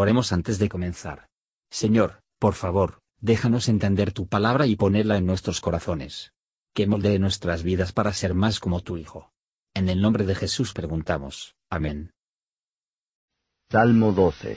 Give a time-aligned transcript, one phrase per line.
[0.00, 1.28] Oremos antes de comenzar.
[1.70, 6.32] Señor, por favor, déjanos entender tu palabra y ponerla en nuestros corazones.
[6.72, 9.30] Que moldee nuestras vidas para ser más como tu Hijo.
[9.74, 11.54] En el nombre de Jesús preguntamos.
[11.68, 12.14] Amén.
[13.70, 14.56] Salmo 12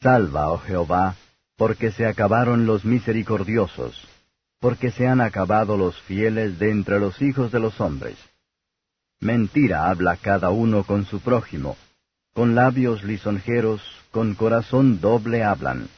[0.00, 1.16] Salva, oh Jehová,
[1.54, 4.08] porque se acabaron los misericordiosos,
[4.60, 8.16] porque se han acabado los fieles de entre los hijos de los hombres.
[9.20, 11.76] Mentira habla cada uno con su prójimo,
[12.36, 13.80] con labios lisonjeros,
[14.10, 15.88] con corazón doble hablan.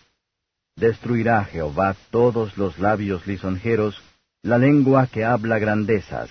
[0.77, 4.01] Destruirá Jehová todos los labios lisonjeros,
[4.43, 6.31] la lengua que habla grandezas,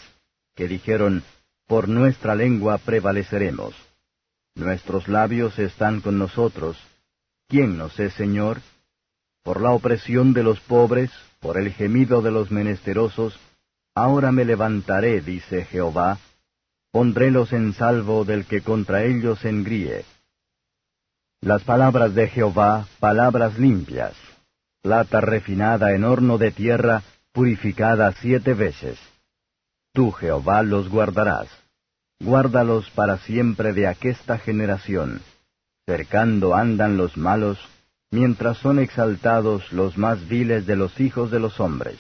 [0.56, 1.24] que dijeron,
[1.68, 3.76] por nuestra lengua prevaleceremos.
[4.56, 6.78] Nuestros labios están con nosotros.
[7.50, 8.62] ¿Quién nos es Señor?
[9.44, 13.38] Por la opresión de los pobres, por el gemido de los menesterosos,
[13.94, 16.18] ahora me levantaré, dice Jehová,
[16.98, 20.04] pondrélos en salvo del que contra ellos engríe.
[21.42, 24.16] Las palabras de Jehová, palabras limpias,
[24.82, 28.98] plata refinada en horno de tierra, purificada siete veces.
[29.94, 31.48] Tú, Jehová, los guardarás.
[32.20, 35.22] Guárdalos para siempre de aquesta generación.
[35.86, 37.60] Cercando andan los malos,
[38.10, 42.00] mientras son exaltados los más viles de los hijos de los hombres.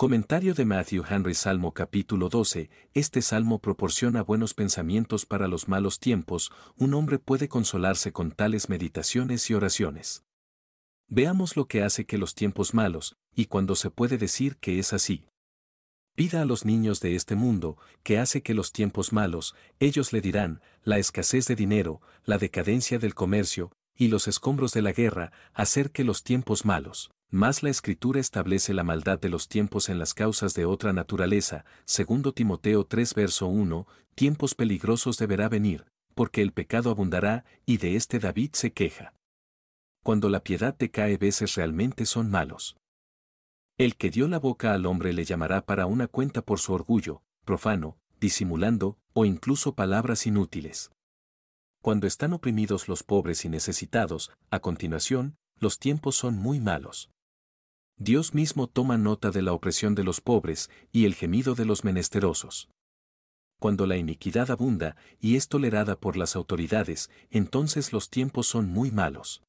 [0.00, 2.70] Comentario de Matthew Henry Salmo capítulo 12.
[2.94, 8.70] Este salmo proporciona buenos pensamientos para los malos tiempos, un hombre puede consolarse con tales
[8.70, 10.24] meditaciones y oraciones.
[11.06, 14.94] Veamos lo que hace que los tiempos malos, y cuando se puede decir que es
[14.94, 15.26] así.
[16.16, 20.22] Pida a los niños de este mundo, que hace que los tiempos malos, ellos le
[20.22, 25.30] dirán, la escasez de dinero, la decadencia del comercio, y los escombros de la guerra,
[25.52, 27.10] hacer que los tiempos malos.
[27.32, 31.64] Más la escritura establece la maldad de los tiempos en las causas de otra naturaleza,
[31.84, 33.86] segundo Timoteo 3 verso 1,
[34.16, 35.86] tiempos peligrosos deberá venir,
[36.16, 39.14] porque el pecado abundará, y de este David se queja.
[40.02, 42.76] Cuando la piedad decae veces realmente son malos.
[43.78, 47.22] El que dio la boca al hombre le llamará para una cuenta por su orgullo,
[47.44, 50.90] profano, disimulando, o incluso palabras inútiles.
[51.80, 57.08] Cuando están oprimidos los pobres y necesitados, a continuación, los tiempos son muy malos.
[58.02, 61.84] Dios mismo toma nota de la opresión de los pobres y el gemido de los
[61.84, 62.70] menesterosos.
[63.60, 68.90] Cuando la iniquidad abunda y es tolerada por las autoridades, entonces los tiempos son muy
[68.90, 69.42] malos.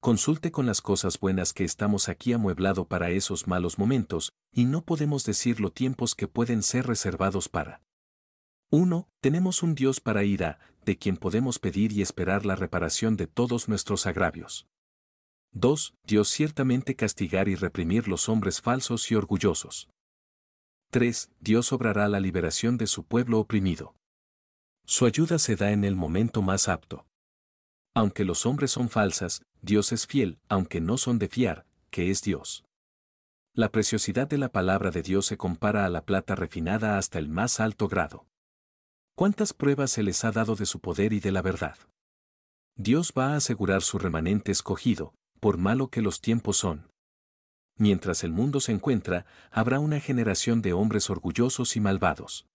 [0.00, 4.82] Consulte con las cosas buenas que estamos aquí amueblado para esos malos momentos, y no
[4.82, 7.82] podemos decir los tiempos que pueden ser reservados para.
[8.70, 9.06] 1.
[9.20, 13.68] Tenemos un Dios para ira, de quien podemos pedir y esperar la reparación de todos
[13.68, 14.66] nuestros agravios.
[15.52, 15.94] 2.
[16.04, 19.88] Dios ciertamente castigar y reprimir los hombres falsos y orgullosos.
[20.90, 21.30] 3.
[21.40, 23.94] Dios obrará la liberación de su pueblo oprimido.
[24.86, 27.06] Su ayuda se da en el momento más apto.
[27.94, 32.22] Aunque los hombres son falsas, Dios es fiel, aunque no son de fiar, que es
[32.22, 32.64] Dios.
[33.54, 37.28] La preciosidad de la palabra de Dios se compara a la plata refinada hasta el
[37.28, 38.26] más alto grado.
[39.16, 41.76] ¿Cuántas pruebas se les ha dado de su poder y de la verdad?
[42.76, 46.88] Dios va a asegurar su remanente escogido, por malo que los tiempos son.
[47.76, 52.46] Mientras el mundo se encuentra, habrá una generación de hombres orgullosos y malvados.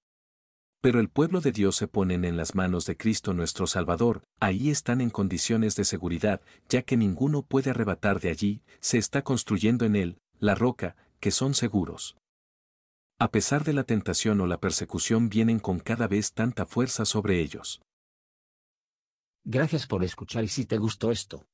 [0.82, 4.70] Pero el pueblo de Dios se ponen en las manos de Cristo nuestro Salvador, ahí
[4.70, 9.86] están en condiciones de seguridad, ya que ninguno puede arrebatar de allí, se está construyendo
[9.86, 12.18] en él, la roca, que son seguros.
[13.18, 17.40] A pesar de la tentación o la persecución vienen con cada vez tanta fuerza sobre
[17.40, 17.82] ellos.
[19.46, 21.46] Gracias por escuchar y si te gustó esto,